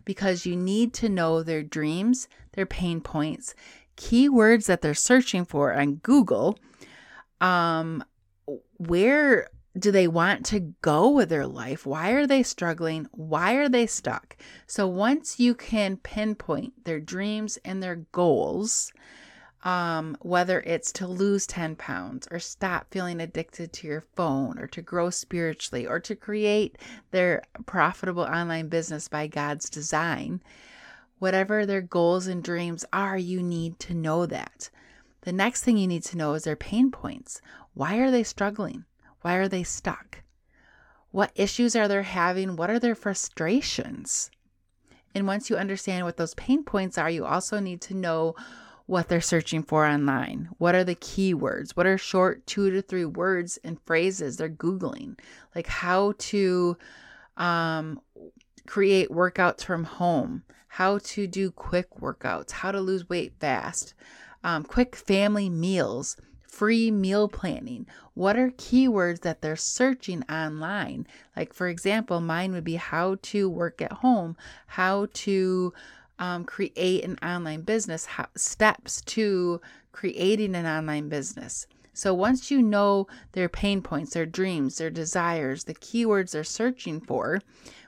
Because 0.04 0.46
you 0.46 0.56
need 0.56 0.94
to 0.94 1.08
know 1.10 1.42
their 1.42 1.62
dreams, 1.62 2.28
their 2.52 2.64
pain 2.64 3.02
points, 3.02 3.54
keywords 3.96 4.66
that 4.66 4.80
they're 4.80 4.94
searching 4.94 5.44
for 5.44 5.74
on 5.74 5.96
Google, 5.96 6.58
um, 7.42 8.02
where 8.78 9.48
do 9.78 9.92
they 9.92 10.08
want 10.08 10.44
to 10.46 10.74
go 10.82 11.08
with 11.10 11.28
their 11.28 11.46
life? 11.46 11.86
Why 11.86 12.10
are 12.10 12.26
they 12.26 12.42
struggling? 12.42 13.06
Why 13.12 13.54
are 13.54 13.68
they 13.68 13.86
stuck? 13.86 14.36
So 14.66 14.86
once 14.88 15.38
you 15.38 15.54
can 15.54 15.96
pinpoint 15.96 16.84
their 16.84 16.98
dreams 16.98 17.56
and 17.64 17.80
their 17.82 17.96
goals, 18.12 18.92
um, 19.62 20.16
whether 20.22 20.60
it's 20.60 20.90
to 20.92 21.06
lose 21.06 21.46
10 21.46 21.76
pounds 21.76 22.26
or 22.30 22.40
stop 22.40 22.86
feeling 22.90 23.20
addicted 23.20 23.72
to 23.74 23.86
your 23.86 24.00
phone 24.16 24.58
or 24.58 24.66
to 24.68 24.82
grow 24.82 25.10
spiritually 25.10 25.86
or 25.86 26.00
to 26.00 26.16
create 26.16 26.76
their 27.10 27.42
profitable 27.66 28.22
online 28.22 28.68
business 28.68 29.06
by 29.06 29.28
God's 29.28 29.70
design, 29.70 30.42
whatever 31.20 31.64
their 31.64 31.82
goals 31.82 32.26
and 32.26 32.42
dreams 32.42 32.84
are, 32.92 33.18
you 33.18 33.40
need 33.42 33.78
to 33.80 33.94
know 33.94 34.26
that. 34.26 34.70
The 35.20 35.32
next 35.32 35.62
thing 35.62 35.76
you 35.76 35.86
need 35.86 36.04
to 36.04 36.16
know 36.16 36.32
is 36.32 36.44
their 36.44 36.56
pain 36.56 36.90
points. 36.90 37.40
Why 37.74 37.98
are 37.98 38.10
they 38.10 38.22
struggling? 38.22 38.84
Why 39.22 39.34
are 39.34 39.48
they 39.48 39.62
stuck? 39.62 40.22
What 41.10 41.32
issues 41.34 41.74
are 41.74 41.88
they 41.88 42.02
having? 42.02 42.56
What 42.56 42.70
are 42.70 42.78
their 42.78 42.94
frustrations? 42.94 44.30
And 45.14 45.26
once 45.26 45.50
you 45.50 45.56
understand 45.56 46.04
what 46.04 46.16
those 46.16 46.34
pain 46.34 46.62
points 46.62 46.96
are, 46.96 47.10
you 47.10 47.24
also 47.24 47.58
need 47.58 47.80
to 47.82 47.94
know 47.94 48.34
what 48.86 49.08
they're 49.08 49.20
searching 49.20 49.62
for 49.62 49.86
online. 49.86 50.48
What 50.58 50.74
are 50.74 50.84
the 50.84 50.94
keywords? 50.94 51.72
What 51.76 51.86
are 51.86 51.98
short 51.98 52.46
two 52.46 52.70
to 52.70 52.82
three 52.82 53.04
words 53.04 53.58
and 53.62 53.80
phrases 53.84 54.36
they're 54.36 54.48
Googling? 54.48 55.18
Like 55.54 55.66
how 55.66 56.14
to 56.18 56.76
um, 57.36 58.00
create 58.66 59.10
workouts 59.10 59.64
from 59.64 59.84
home, 59.84 60.42
how 60.68 60.98
to 60.98 61.26
do 61.26 61.50
quick 61.50 61.88
workouts, 62.00 62.50
how 62.50 62.72
to 62.72 62.80
lose 62.80 63.08
weight 63.08 63.34
fast, 63.40 63.94
um, 64.42 64.64
quick 64.64 64.96
family 64.96 65.48
meals 65.48 66.16
free 66.50 66.90
meal 66.90 67.28
planning. 67.28 67.86
What 68.14 68.36
are 68.36 68.50
keywords 68.50 69.20
that 69.20 69.40
they're 69.40 69.56
searching 69.56 70.24
online? 70.30 71.06
Like, 71.36 71.54
for 71.54 71.68
example, 71.68 72.20
mine 72.20 72.52
would 72.52 72.64
be 72.64 72.76
how 72.76 73.16
to 73.22 73.48
work 73.48 73.80
at 73.80 73.92
home, 73.92 74.36
how 74.66 75.06
to 75.12 75.72
um, 76.18 76.44
create 76.44 77.04
an 77.04 77.18
online 77.22 77.62
business, 77.62 78.04
how, 78.04 78.26
steps 78.36 79.00
to 79.02 79.60
creating 79.92 80.54
an 80.54 80.66
online 80.66 81.08
business. 81.08 81.66
So 81.92 82.14
once 82.14 82.50
you 82.50 82.62
know 82.62 83.06
their 83.32 83.48
pain 83.48 83.82
points, 83.82 84.14
their 84.14 84.26
dreams, 84.26 84.78
their 84.78 84.90
desires, 84.90 85.64
the 85.64 85.74
keywords 85.74 86.32
they're 86.32 86.44
searching 86.44 87.00
for, 87.00 87.40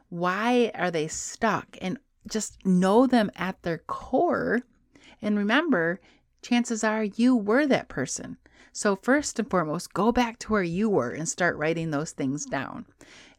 why 0.08 0.70
are 0.74 0.90
they 0.90 1.08
stuck? 1.08 1.76
And 1.80 1.98
just 2.28 2.64
know 2.64 3.06
them 3.06 3.30
at 3.36 3.62
their 3.62 3.78
core. 3.78 4.62
And 5.20 5.36
remember, 5.36 6.00
chances 6.42 6.84
are 6.84 7.04
you 7.04 7.36
were 7.36 7.66
that 7.66 7.88
person. 7.88 8.36
So, 8.72 8.96
first 8.96 9.38
and 9.38 9.50
foremost, 9.50 9.92
go 9.92 10.12
back 10.12 10.38
to 10.40 10.52
where 10.52 10.62
you 10.62 10.88
were 10.88 11.10
and 11.10 11.28
start 11.28 11.56
writing 11.56 11.90
those 11.90 12.12
things 12.12 12.46
down. 12.46 12.86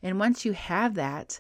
And 0.04 0.20
once 0.20 0.46
you 0.46 0.54
have 0.54 0.94
that, 0.96 1.40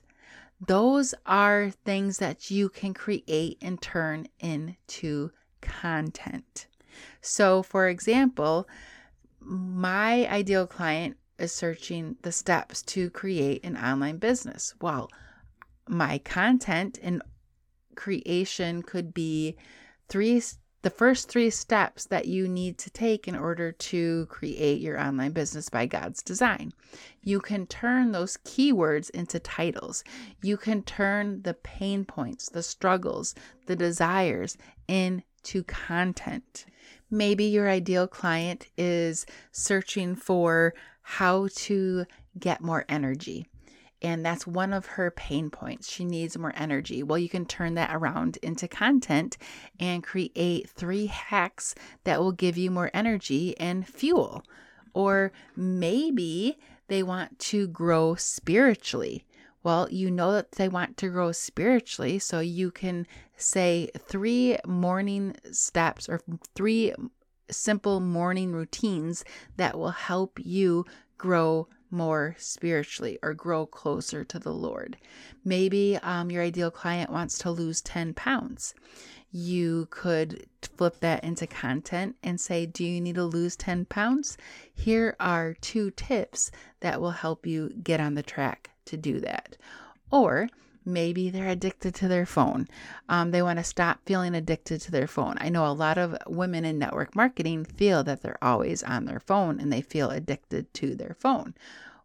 those 0.65 1.13
are 1.25 1.71
things 1.85 2.17
that 2.17 2.49
you 2.49 2.69
can 2.69 2.93
create 2.93 3.57
and 3.61 3.81
turn 3.81 4.27
into 4.39 5.31
content. 5.61 6.67
So, 7.21 7.61
for 7.61 7.87
example, 7.87 8.67
my 9.39 10.27
ideal 10.27 10.65
client 10.65 11.17
is 11.37 11.51
searching 11.51 12.15
the 12.21 12.31
steps 12.31 12.81
to 12.83 13.09
create 13.09 13.63
an 13.63 13.77
online 13.77 14.17
business. 14.17 14.73
Well, 14.81 15.09
my 15.87 16.17
content 16.19 16.97
and 17.01 17.21
creation 17.95 18.81
could 18.81 19.13
be 19.13 19.57
three 20.07 20.41
the 20.83 20.89
first 20.89 21.29
three 21.29 21.49
steps 21.49 22.05
that 22.05 22.27
you 22.27 22.47
need 22.47 22.77
to 22.77 22.89
take 22.89 23.27
in 23.27 23.35
order 23.35 23.71
to 23.71 24.25
create 24.25 24.81
your 24.81 24.99
online 24.99 25.31
business 25.31 25.69
by 25.69 25.85
God's 25.85 26.21
design. 26.21 26.73
You 27.23 27.39
can 27.39 27.65
turn 27.65 28.11
those 28.11 28.37
keywords 28.37 29.09
into 29.09 29.39
titles. 29.39 30.03
You 30.41 30.57
can 30.57 30.83
turn 30.83 31.41
the 31.43 31.53
pain 31.53 32.03
points, 32.03 32.49
the 32.49 32.61
struggles, 32.61 33.33
the 33.65 33.77
desires 33.77 34.57
into 34.89 35.63
content. 35.63 36.65
Maybe 37.09 37.45
your 37.45 37.69
ideal 37.69 38.05
client 38.05 38.67
is 38.77 39.25
searching 39.53 40.15
for 40.15 40.73
how 41.01 41.47
to 41.55 42.05
get 42.37 42.61
more 42.61 42.83
energy 42.89 43.47
and 44.03 44.25
that's 44.25 44.45
one 44.45 44.73
of 44.73 44.85
her 44.85 45.09
pain 45.11 45.49
points. 45.49 45.89
She 45.89 46.03
needs 46.03 46.37
more 46.37 46.53
energy. 46.55 47.01
Well, 47.03 47.17
you 47.17 47.29
can 47.29 47.45
turn 47.45 47.75
that 47.75 47.95
around 47.95 48.37
into 48.43 48.67
content 48.67 49.37
and 49.79 50.03
create 50.03 50.69
three 50.69 51.05
hacks 51.05 51.73
that 52.03 52.19
will 52.19 52.33
give 52.33 52.57
you 52.57 52.69
more 52.69 52.91
energy 52.93 53.57
and 53.57 53.87
fuel. 53.87 54.43
Or 54.93 55.31
maybe 55.55 56.59
they 56.87 57.01
want 57.01 57.39
to 57.39 57.67
grow 57.67 58.15
spiritually. 58.15 59.25
Well, 59.63 59.87
you 59.89 60.11
know 60.11 60.33
that 60.33 60.51
they 60.51 60.67
want 60.67 60.97
to 60.97 61.09
grow 61.09 61.31
spiritually, 61.31 62.19
so 62.19 62.41
you 62.41 62.69
can 62.69 63.07
say 63.37 63.89
three 63.97 64.57
morning 64.67 65.37
steps 65.51 66.09
or 66.09 66.19
three 66.53 66.93
simple 67.49 68.01
morning 68.01 68.51
routines 68.51 69.23
that 69.55 69.77
will 69.77 69.91
help 69.91 70.37
you 70.43 70.85
grow 71.17 71.69
more 71.93 72.35
spiritually 72.37 73.17
or 73.23 73.33
grow 73.33 73.65
closer 73.65 74.25
to 74.25 74.39
the 74.39 74.53
Lord. 74.53 74.97
Maybe 75.45 75.97
um, 75.97 76.29
your 76.29 76.43
ideal 76.43 76.71
client 76.71 77.11
wants 77.11 77.37
to 77.39 77.51
lose 77.51 77.79
10 77.81 78.15
pounds. 78.15 78.73
You 79.31 79.87
could 79.89 80.45
flip 80.77 80.99
that 80.99 81.23
into 81.23 81.47
content 81.47 82.15
and 82.21 82.39
say, 82.39 82.65
Do 82.65 82.83
you 82.83 82.99
need 82.99 83.15
to 83.15 83.23
lose 83.23 83.55
10 83.55 83.85
pounds? 83.85 84.37
Here 84.73 85.15
are 85.19 85.53
two 85.61 85.91
tips 85.91 86.51
that 86.81 86.99
will 86.99 87.11
help 87.11 87.45
you 87.45 87.69
get 87.81 87.99
on 87.99 88.15
the 88.15 88.23
track 88.23 88.71
to 88.85 88.97
do 88.97 89.19
that. 89.21 89.55
Or 90.11 90.49
maybe 90.85 91.29
they're 91.29 91.49
addicted 91.49 91.95
to 91.95 92.07
their 92.07 92.25
phone. 92.25 92.67
Um, 93.09 93.31
they 93.31 93.41
want 93.41 93.59
to 93.59 93.63
stop 93.63 93.99
feeling 94.05 94.35
addicted 94.35 94.81
to 94.81 94.91
their 94.91 95.07
phone. 95.07 95.35
I 95.39 95.49
know 95.49 95.65
a 95.65 95.73
lot 95.73 95.97
of 95.97 96.17
women 96.27 96.65
in 96.65 96.79
network 96.79 97.15
marketing 97.15 97.65
feel 97.65 98.03
that 98.03 98.21
they're 98.21 98.43
always 98.43 98.83
on 98.83 99.05
their 99.05 99.19
phone 99.19 99.59
and 99.59 99.71
they 99.71 99.81
feel 99.81 100.09
addicted 100.09 100.73
to 100.75 100.95
their 100.95 101.15
phone. 101.19 101.53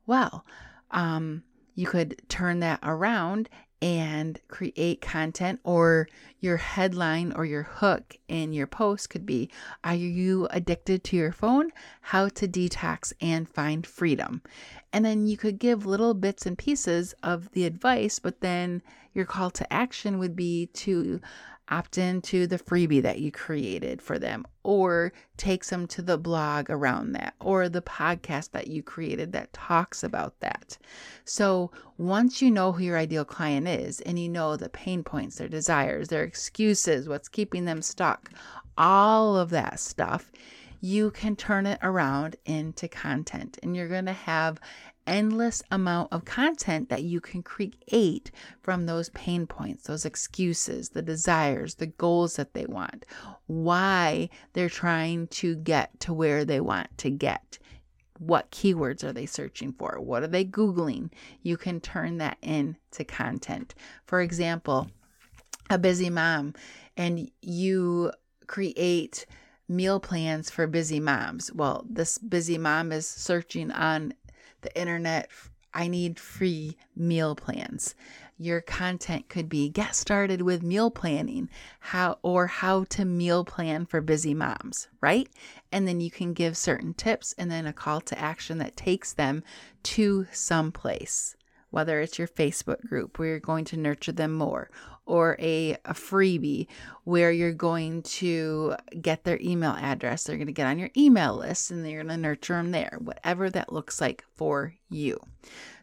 Well, 0.07 0.45
um, 0.91 1.43
you 1.75 1.87
could 1.87 2.21
turn 2.29 2.61
that 2.61 2.81
around 2.83 3.49
and 3.81 4.41
create 4.49 5.01
content, 5.01 5.61
or 5.65 6.09
your 6.41 6.57
headline 6.57 7.33
or 7.33 7.45
your 7.45 7.63
hook 7.63 8.17
in 8.29 8.53
your 8.53 8.67
post 8.67 9.11
could 9.11 9.25
be 9.27 9.51
Are 9.85 9.95
you 9.95 10.47
addicted 10.51 11.05
to 11.05 11.17
your 11.17 11.33
phone? 11.33 11.71
How 12.01 12.29
to 12.29 12.49
detox 12.49 13.13
and 13.21 13.49
find 13.49 13.87
freedom. 13.87 14.43
And 14.93 15.05
then 15.05 15.27
you 15.27 15.37
could 15.37 15.59
give 15.59 15.87
little 15.87 16.15
bits 16.15 16.47
and 16.47 16.57
pieces 16.57 17.15
of 17.23 17.51
the 17.53 17.65
advice, 17.65 18.19
but 18.19 18.41
then 18.41 18.83
your 19.15 19.25
call 19.25 19.51
to 19.51 19.73
action 19.73 20.19
would 20.19 20.37
be 20.37 20.67
to 20.67 21.21
opt 21.71 21.99
into 21.99 22.47
the 22.47 22.59
freebie 22.59 23.03
that 23.03 23.21
you 23.21 23.31
created 23.31 24.01
for 24.01 24.19
them 24.19 24.47
or 24.63 25.13
takes 25.37 25.71
them 25.71 25.87
to 25.87 26.03
the 26.03 26.19
blog 26.19 26.71
around 26.71 27.13
that 27.13 27.35
or 27.41 27.69
the 27.69 27.83
podcast 27.83 28.51
that 28.53 28.67
you 28.67 28.83
created 28.83 29.33
that 29.33 29.53
talks 29.53 30.03
about 30.03 30.39
that. 30.41 30.79
So, 31.25 31.71
once 31.97 32.41
you 32.41 32.51
know 32.51 32.73
who 32.73 32.85
your 32.85 32.99
ideal 32.99 33.25
client 33.25 33.69
is 33.69 34.01
and 34.01 34.19
you 34.19 34.29
know 34.29 34.57
the 34.57 34.69
pain 34.69 35.03
points, 35.03 35.37
their 35.37 35.49
desires, 35.49 36.09
their 36.09 36.25
excuses, 36.25 37.09
what's 37.09 37.29
keeping 37.29 37.65
them 37.65 37.83
stuck, 37.83 38.31
all 38.77 39.37
of 39.37 39.51
that 39.51 39.81
stuff, 39.81 40.31
you 40.81 41.11
can 41.11 41.35
turn 41.35 41.67
it 41.67 41.79
around 41.83 42.37
into 42.47 42.89
content 42.89 43.59
and 43.63 43.77
you're 43.77 43.89
going 43.89 44.07
to 44.07 44.13
have 44.13 44.61
endless 45.09 45.63
amount 45.71 46.13
of 46.13 46.25
content 46.25 46.89
that 46.91 47.03
you 47.03 47.21
can 47.21 47.43
create 47.43 48.31
from 48.63 48.87
those 48.87 49.09
pain 49.11 49.47
points, 49.47 49.85
those 49.85 50.05
excuses, 50.05 50.91
the 50.91 51.03
desires, 51.03 51.77
the 51.77 51.87
goals 51.87 52.37
that 52.37 52.55
they 52.55 52.67
want, 52.67 53.05
why 53.47 54.29
they're 54.53 54.69
trying 54.69 55.27
to 55.29 55.57
get 55.57 55.99
to 56.01 56.13
where 56.13 56.45
they 56.45 56.61
want 56.61 56.97
to 56.99 57.11
get. 57.11 57.59
What 58.19 58.51
keywords 58.51 59.03
are 59.05 59.13
they 59.13 59.27
searching 59.27 59.73
for? 59.73 59.99
What 60.01 60.23
are 60.23 60.29
they 60.29 60.45
Googling? 60.45 61.11
You 61.43 61.57
can 61.57 61.81
turn 61.81 62.19
that 62.19 62.37
into 62.43 63.05
content. 63.05 63.75
For 64.07 64.21
example, 64.21 64.91
a 65.71 65.79
busy 65.79 66.11
mom, 66.11 66.55
and 66.97 67.31
you 67.43 68.13
create 68.47 69.27
meal 69.69 70.01
plans 70.01 70.51
for 70.51 70.67
busy 70.67 70.99
moms. 70.99 71.53
Well, 71.53 71.87
this 71.89 72.19
busy 72.19 72.59
mom 72.59 72.91
is 72.91 73.07
searching 73.07 73.71
on 73.71 74.15
the 74.63 74.79
internet. 74.79 75.31
I 75.75 75.89
need 75.89 76.19
free 76.19 76.77
meal 76.97 77.35
plans. 77.35 77.95
Your 78.39 78.61
content 78.61 79.29
could 79.29 79.49
be 79.49 79.69
get 79.69 79.95
started 79.95 80.43
with 80.43 80.63
meal 80.63 80.91
planning, 80.91 81.51
how 81.81 82.19
or 82.23 82.47
how 82.47 82.85
to 82.85 83.05
meal 83.05 83.45
plan 83.45 83.85
for 83.85 84.01
busy 84.01 84.33
moms, 84.33 84.89
right? 85.01 85.29
And 85.71 85.87
then 85.87 86.01
you 86.01 86.11
can 86.11 86.33
give 86.33 86.57
certain 86.57 86.95
tips 86.95 87.35
and 87.37 87.51
then 87.51 87.67
a 87.67 87.73
call 87.73 88.01
to 88.03 88.19
action 88.19 88.59
that 88.59 88.77
takes 88.77 89.13
them 89.13 89.43
to 89.85 90.27
some 90.33 90.73
place 90.73 91.37
whether 91.71 92.01
it's 92.01 92.19
your 92.19 92.29
Facebook 92.29 92.81
group 92.83 93.19
where 93.19 93.29
you're 93.29 93.41
going 93.41 93.65
to 93.67 93.77
nurture 93.77 94.13
them 94.13 94.33
more, 94.33 94.71
or 95.09 95.37
a, 95.41 95.73
a 95.87 95.95
freebie 95.95 96.67
where 97.05 97.33
you're 97.33 97.53
going 97.53 98.03
to 98.03 98.77
get 99.01 99.25
their 99.25 99.39
email 99.41 99.73
address. 99.73 100.25
They're 100.25 100.37
going 100.37 100.47
to 100.47 100.53
get 100.53 100.67
on 100.67 100.79
your 100.79 100.91
email 100.97 101.35
list 101.35 101.71
and 101.71 101.89
you're 101.89 102.05
going 102.05 102.15
to 102.15 102.21
nurture 102.21 102.55
them 102.55 102.71
there, 102.71 102.99
whatever 103.03 103.49
that 103.51 103.73
looks 103.73 104.01
like 104.01 104.25
for 104.37 104.75
you. 104.89 105.21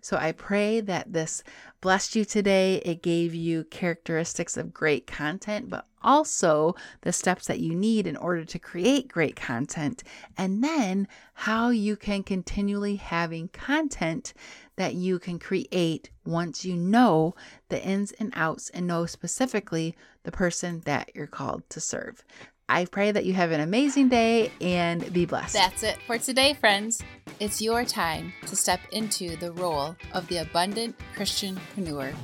So 0.02 0.18
I 0.18 0.34
pray 0.34 0.82
that 0.82 1.14
this 1.14 1.44
blessed 1.82 2.16
you 2.16 2.26
today. 2.26 2.82
It 2.86 3.02
gave 3.02 3.34
you 3.34 3.64
characteristics 3.66 4.58
of 4.58 4.74
great 4.74 5.08
content, 5.08 5.70
but 5.70 5.88
also 6.04 6.76
the 7.02 7.12
steps 7.12 7.48
that 7.48 7.60
you 7.60 7.76
need 7.76 8.06
in 8.06 8.16
order 8.18 8.46
to 8.46 8.60
create 8.60 9.08
great 9.08 9.36
content, 9.36 10.04
and 10.38 10.64
then 10.64 11.08
how 11.34 11.70
you 11.70 11.96
can 11.96 12.24
continually 12.24 12.96
having 12.96 13.48
content 13.50 14.34
that 14.76 14.94
you 14.94 15.20
can 15.20 15.40
create 15.40 16.10
once 16.26 16.66
you 16.66 16.76
know 16.76 17.34
the 17.70 17.84
ins 17.84 18.12
and 18.14 18.32
outs 18.36 18.70
and 18.70 18.86
know 18.86 19.06
specifically 19.06 19.96
the 20.24 20.32
person 20.32 20.82
that 20.86 21.10
you're 21.16 21.28
called 21.28 21.68
to 21.70 21.80
serve. 21.80 22.24
I 22.68 22.86
pray 22.86 23.12
that 23.12 23.26
you 23.26 23.34
have 23.34 23.52
an 23.52 23.62
amazing 23.62 24.10
day 24.10 24.52
and 24.60 25.14
be 25.14 25.26
blessed. 25.26 25.54
That's 25.54 25.84
it 25.84 26.00
for 26.08 26.18
today, 26.18 26.56
friends. 26.56 27.00
It's 27.40 27.62
your 27.62 27.86
time 27.86 28.34
to 28.48 28.56
step 28.56 28.80
into 28.92 29.36
the 29.38 29.52
role 29.52 29.96
of 30.14 30.28
the 30.30 30.38
abundant 30.38 30.96
Christianpreneur 31.16 32.16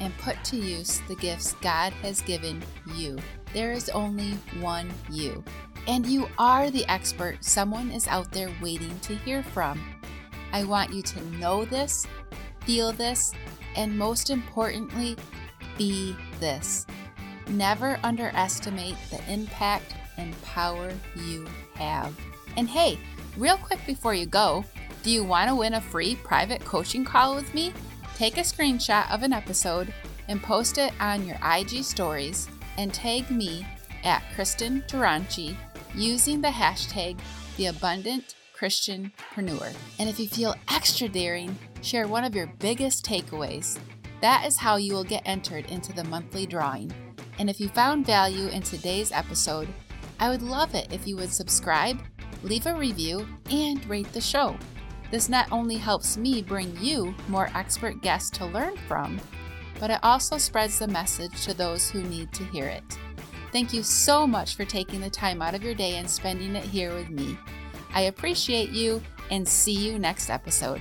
and 0.00 0.16
put 0.18 0.42
to 0.44 0.56
use 0.56 1.00
the 1.08 1.16
gifts 1.16 1.54
God 1.62 1.92
has 1.94 2.20
given 2.22 2.62
you. 2.94 3.18
There 3.52 3.72
is 3.72 3.88
only 3.88 4.34
one 4.60 4.88
you, 5.10 5.42
and 5.88 6.06
you 6.06 6.28
are 6.38 6.70
the 6.70 6.86
expert 6.86 7.44
someone 7.44 7.90
is 7.90 8.06
out 8.06 8.30
there 8.30 8.54
waiting 8.62 8.96
to 9.00 9.16
hear 9.16 9.42
from. 9.42 9.82
I 10.52 10.62
want 10.62 10.92
you 10.92 11.02
to 11.02 11.24
know 11.38 11.64
this, 11.64 12.06
feel 12.64 12.92
this, 12.92 13.32
and 13.74 13.98
most 13.98 14.30
importantly, 14.30 15.16
be 15.76 16.14
this. 16.38 16.86
Never 17.48 17.98
underestimate 18.02 18.96
the 19.10 19.20
impact 19.32 19.94
and 20.16 20.40
power 20.42 20.92
you 21.16 21.46
have. 21.74 22.14
And 22.56 22.68
hey, 22.68 22.98
real 23.36 23.56
quick 23.56 23.80
before 23.86 24.14
you 24.14 24.26
go, 24.26 24.64
do 25.02 25.10
you 25.10 25.24
want 25.24 25.48
to 25.48 25.54
win 25.54 25.74
a 25.74 25.80
free 25.80 26.16
private 26.16 26.64
coaching 26.64 27.04
call 27.04 27.34
with 27.34 27.54
me? 27.54 27.72
Take 28.16 28.36
a 28.36 28.40
screenshot 28.40 29.10
of 29.12 29.22
an 29.22 29.32
episode 29.32 29.92
and 30.28 30.42
post 30.42 30.76
it 30.76 30.92
on 31.00 31.26
your 31.26 31.38
IG 31.42 31.84
stories 31.84 32.48
and 32.76 32.92
tag 32.92 33.30
me 33.30 33.66
at 34.04 34.22
Kristin 34.36 34.86
Dronchi 34.88 35.56
using 35.94 36.40
the 36.40 36.48
hashtag 36.48 37.18
The 37.56 37.66
Abundant. 37.66 38.34
And 38.60 40.08
if 40.08 40.18
you 40.18 40.26
feel 40.26 40.56
extra 40.68 41.08
daring, 41.08 41.56
share 41.80 42.08
one 42.08 42.24
of 42.24 42.34
your 42.34 42.48
biggest 42.58 43.06
takeaways. 43.06 43.78
That 44.20 44.44
is 44.46 44.58
how 44.58 44.78
you 44.78 44.94
will 44.94 45.04
get 45.04 45.22
entered 45.24 45.66
into 45.66 45.92
the 45.92 46.02
monthly 46.02 46.44
drawing. 46.44 46.92
And 47.38 47.48
if 47.48 47.60
you 47.60 47.68
found 47.68 48.06
value 48.06 48.48
in 48.48 48.62
today's 48.62 49.12
episode, 49.12 49.68
I 50.20 50.28
would 50.28 50.42
love 50.42 50.74
it 50.74 50.92
if 50.92 51.06
you 51.06 51.16
would 51.16 51.32
subscribe, 51.32 52.00
leave 52.42 52.66
a 52.66 52.74
review, 52.74 53.26
and 53.50 53.84
rate 53.86 54.12
the 54.12 54.20
show. 54.20 54.56
This 55.10 55.28
not 55.28 55.50
only 55.52 55.76
helps 55.76 56.16
me 56.16 56.42
bring 56.42 56.76
you 56.80 57.14
more 57.28 57.50
expert 57.54 58.02
guests 58.02 58.30
to 58.38 58.46
learn 58.46 58.76
from, 58.88 59.20
but 59.80 59.90
it 59.90 60.00
also 60.02 60.38
spreads 60.38 60.78
the 60.78 60.88
message 60.88 61.44
to 61.44 61.54
those 61.54 61.88
who 61.88 62.02
need 62.02 62.32
to 62.32 62.44
hear 62.44 62.66
it. 62.66 62.98
Thank 63.52 63.72
you 63.72 63.82
so 63.82 64.26
much 64.26 64.56
for 64.56 64.64
taking 64.64 65.00
the 65.00 65.08
time 65.08 65.40
out 65.40 65.54
of 65.54 65.62
your 65.62 65.74
day 65.74 65.96
and 65.96 66.10
spending 66.10 66.54
it 66.56 66.64
here 66.64 66.94
with 66.94 67.08
me. 67.08 67.38
I 67.94 68.02
appreciate 68.02 68.70
you 68.70 69.00
and 69.30 69.48
see 69.48 69.72
you 69.72 69.98
next 69.98 70.28
episode. 70.28 70.80